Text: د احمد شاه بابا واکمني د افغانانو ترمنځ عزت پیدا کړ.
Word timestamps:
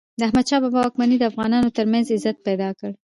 د 0.19 0.21
احمد 0.27 0.45
شاه 0.49 0.61
بابا 0.63 0.79
واکمني 0.81 1.17
د 1.19 1.23
افغانانو 1.31 1.73
ترمنځ 1.77 2.05
عزت 2.15 2.37
پیدا 2.47 2.69
کړ. 2.79 2.91